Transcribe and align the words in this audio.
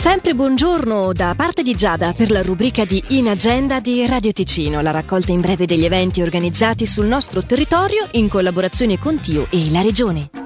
Sempre 0.00 0.32
buongiorno 0.32 1.12
da 1.12 1.34
parte 1.36 1.62
di 1.62 1.74
Giada 1.74 2.14
per 2.14 2.30
la 2.30 2.40
rubrica 2.40 2.86
di 2.86 3.04
In 3.08 3.28
Agenda 3.28 3.80
di 3.80 4.06
Radio 4.06 4.32
Ticino, 4.32 4.80
la 4.80 4.92
raccolta 4.92 5.30
in 5.30 5.42
breve 5.42 5.66
degli 5.66 5.84
eventi 5.84 6.22
organizzati 6.22 6.86
sul 6.86 7.04
nostro 7.04 7.42
territorio 7.42 8.08
in 8.12 8.30
collaborazione 8.30 8.98
con 8.98 9.20
Tio 9.20 9.46
e 9.50 9.70
la 9.70 9.82
Regione 9.82 10.39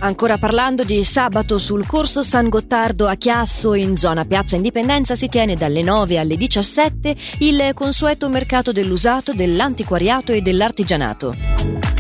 Ancora 0.05 0.37
parlando 0.37 0.85
di 0.85 1.03
sabato 1.03 1.57
sul 1.57 1.87
corso 1.87 2.23
San 2.23 2.51
Gottardo 2.51 3.07
a 3.07 3.15
Chiasso 3.15 3.73
in 3.73 3.97
zona 3.97 4.27
Piazza 4.27 4.55
Indipendenza 4.55 5.17
si 5.17 5.29
tiene 5.29 5.55
dalle 5.55 5.81
9 5.81 6.19
alle 6.19 6.37
17 6.37 7.17
il 7.39 7.71
consueto 7.73 8.29
mercato 8.29 8.71
dell'usato, 8.71 9.33
dell'antiquariato 9.33 10.33
e 10.33 10.43
dell'artigianato. 10.43 11.94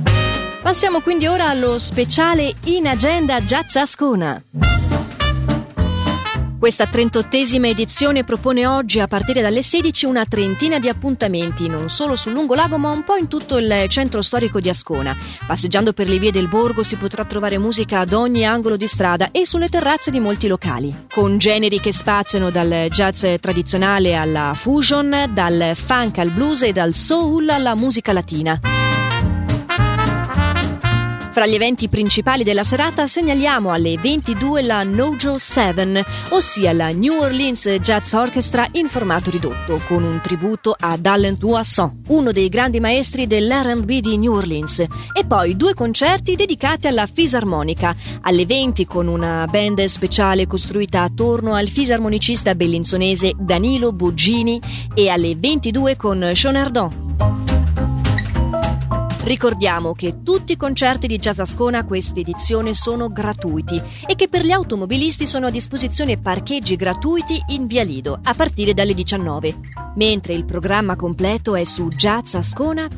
Passiamo 0.61 1.01
quindi 1.01 1.25
ora 1.25 1.49
allo 1.49 1.79
speciale 1.79 2.53
in 2.65 2.85
agenda 2.85 3.43
Giacciascona. 3.43 4.43
Questa 6.59 6.85
trentottesima 6.85 7.67
edizione 7.67 8.23
propone 8.23 8.67
oggi, 8.67 8.99
a 8.99 9.07
partire 9.07 9.41
dalle 9.41 9.63
16, 9.63 10.05
una 10.05 10.27
trentina 10.27 10.77
di 10.77 10.87
appuntamenti, 10.87 11.67
non 11.67 11.89
solo 11.89 12.15
sul 12.15 12.33
lungolago, 12.33 12.77
ma 12.77 12.91
un 12.91 13.03
po' 13.03 13.15
in 13.15 13.27
tutto 13.27 13.57
il 13.57 13.85
centro 13.87 14.21
storico 14.21 14.59
di 14.59 14.69
Ascona. 14.69 15.17
Passeggiando 15.47 15.93
per 15.93 16.07
le 16.07 16.19
vie 16.19 16.31
del 16.31 16.47
borgo 16.47 16.83
si 16.83 16.95
potrà 16.95 17.25
trovare 17.25 17.57
musica 17.57 18.01
ad 18.01 18.13
ogni 18.13 18.45
angolo 18.45 18.77
di 18.77 18.85
strada 18.85 19.31
e 19.31 19.47
sulle 19.47 19.69
terrazze 19.69 20.11
di 20.11 20.19
molti 20.19 20.47
locali, 20.47 21.07
con 21.11 21.39
generi 21.39 21.79
che 21.79 21.91
spaziano 21.91 22.51
dal 22.51 22.85
jazz 22.89 23.25
tradizionale 23.39 24.13
alla 24.13 24.53
fusion, 24.53 25.31
dal 25.33 25.71
funk 25.73 26.19
al 26.19 26.29
blues 26.29 26.61
e 26.61 26.71
dal 26.71 26.93
soul 26.93 27.49
alla 27.49 27.73
musica 27.73 28.13
latina. 28.13 28.80
Fra 31.31 31.47
gli 31.47 31.53
eventi 31.53 31.87
principali 31.87 32.43
della 32.43 32.65
serata 32.65 33.07
segnaliamo 33.07 33.71
alle 33.71 33.97
22 33.97 34.63
la 34.63 34.83
Nojo 34.83 35.37
7, 35.37 36.03
ossia 36.31 36.73
la 36.73 36.89
New 36.89 37.21
Orleans 37.21 37.69
Jazz 37.79 38.11
Orchestra 38.11 38.67
in 38.73 38.89
formato 38.89 39.29
ridotto, 39.31 39.81
con 39.87 40.03
un 40.03 40.19
tributo 40.21 40.75
ad 40.77 41.05
Allen 41.05 41.37
Duasson, 41.37 42.01
uno 42.09 42.33
dei 42.33 42.49
grandi 42.49 42.81
maestri 42.81 43.27
dell'R&B 43.27 43.99
di 43.99 44.17
New 44.17 44.33
Orleans, 44.33 44.79
e 44.79 45.25
poi 45.25 45.55
due 45.55 45.73
concerti 45.73 46.35
dedicati 46.35 46.87
alla 46.87 47.05
fisarmonica, 47.05 47.95
alle 48.23 48.45
20 48.45 48.85
con 48.85 49.07
una 49.07 49.47
band 49.49 49.85
speciale 49.85 50.47
costruita 50.47 51.03
attorno 51.03 51.53
al 51.53 51.69
fisarmonicista 51.69 52.55
bellinzonese 52.55 53.35
Danilo 53.37 53.93
Buggini 53.93 54.59
e 54.93 55.07
alle 55.07 55.37
22 55.37 55.95
con 55.95 56.29
Sean 56.33 56.57
Ardon. 56.57 57.50
Ricordiamo 59.23 59.93
che 59.93 60.23
tutti 60.23 60.53
i 60.53 60.57
concerti 60.57 61.05
di 61.05 61.19
Jazz 61.19 61.37
Ascona 61.39 61.85
questa 61.85 62.19
edizione 62.19 62.73
sono 62.73 63.09
gratuiti 63.09 63.79
e 64.07 64.15
che 64.15 64.27
per 64.27 64.43
gli 64.43 64.51
automobilisti 64.51 65.27
sono 65.27 65.45
a 65.45 65.51
disposizione 65.51 66.17
parcheggi 66.17 66.75
gratuiti 66.75 67.39
in 67.49 67.67
Via 67.67 67.83
Lido 67.83 68.19
a 68.21 68.33
partire 68.33 68.73
dalle 68.73 68.95
19, 68.95 69.55
mentre 69.95 70.33
il 70.33 70.45
programma 70.45 70.95
completo 70.95 71.55
è 71.55 71.63
su 71.65 71.87
jazzascona.ch. 71.87 72.89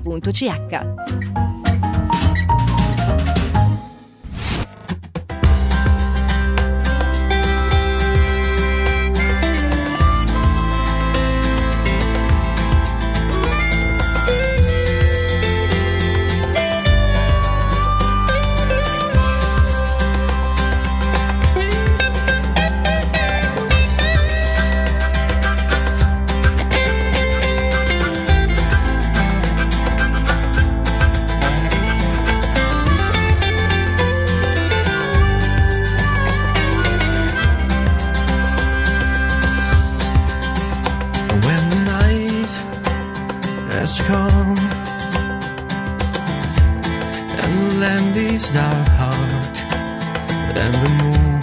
the 50.57 50.67
moon 50.79 51.33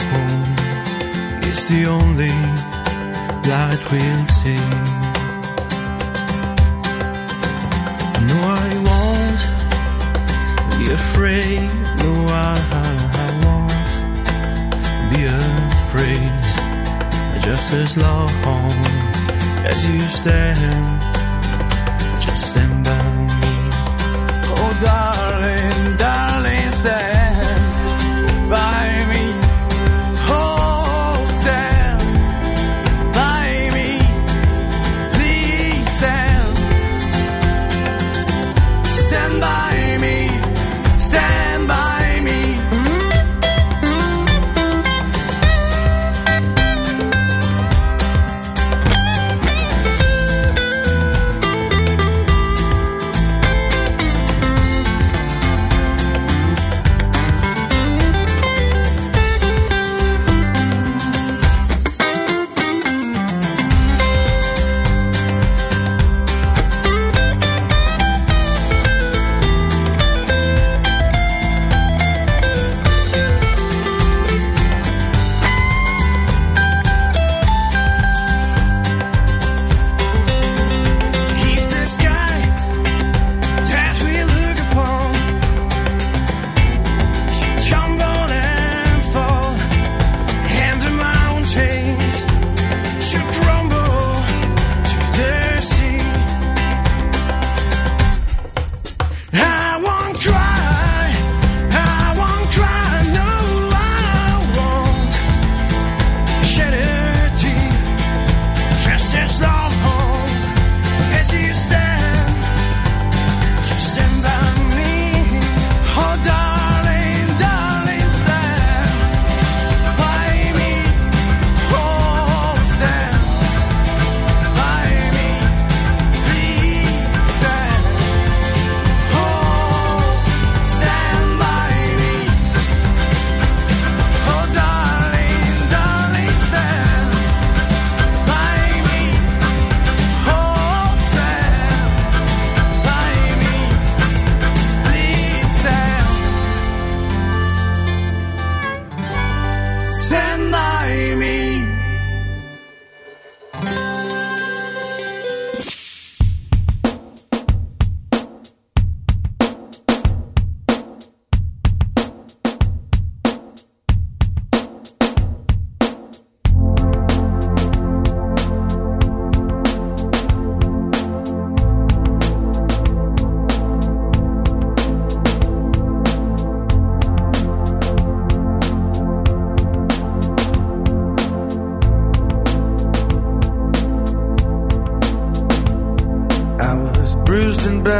is 1.50 1.60
the 1.70 1.86
only 1.86 2.34
light 3.50 3.82
we'll 3.90 4.26
see. 4.38 4.64
No, 8.28 8.38
I 8.64 8.70
won't 8.88 9.42
be 10.78 10.84
afraid. 10.92 11.70
No, 12.02 12.12
I, 12.28 12.56
won't 13.44 13.94
be 15.12 15.20
afraid. 15.24 16.32
Just 17.46 17.72
as 17.72 17.96
long 17.96 18.30
as 19.70 19.78
you 19.86 20.00
stand, 20.18 21.00
just 22.20 22.50
stand 22.50 22.84
by 22.84 23.02
me. 23.40 23.54
Oh, 24.52 24.72
darling, 24.86 25.96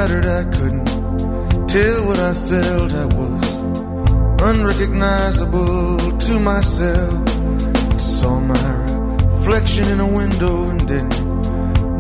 shattered, 0.01 0.25
I 0.25 0.45
couldn't 0.45 0.87
tell 1.69 2.07
what 2.07 2.19
I 2.19 2.33
felt. 2.33 2.95
I 2.95 3.07
was 3.19 3.47
unrecognizable 4.51 6.19
to 6.19 6.41
myself. 6.41 7.29
I 7.95 7.99
saw 7.99 8.41
my 8.41 8.69
reflection 9.35 9.85
in 9.89 10.01
a 10.01 10.07
window 10.07 10.71
and 10.71 10.81
didn't 10.89 11.21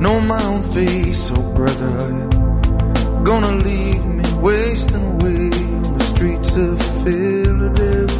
know 0.00 0.18
my 0.20 0.42
own 0.44 0.62
face. 0.62 1.30
Oh, 1.34 1.52
brother, 1.52 1.98
gonna 3.22 3.54
leave 3.68 4.04
me 4.06 4.24
wasting 4.40 5.04
away 5.14 5.50
on 5.86 5.98
the 5.98 6.04
streets 6.12 6.56
of 6.56 6.80
Philadelphia? 7.04 8.19